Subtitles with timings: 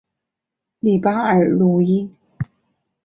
[0.79, 2.11] 里巴尔鲁伊。